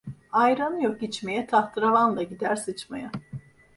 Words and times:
Ayranı 0.31 0.83
yok 0.83 1.03
içmeye, 1.03 1.47
tahtırevanla 1.47 2.23
gider 2.23 2.55
sıçmaya. 2.55 3.11